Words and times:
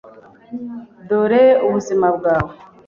Dore 1.07 1.43
ubuzima 1.65 2.05
bwawe! 2.17 2.53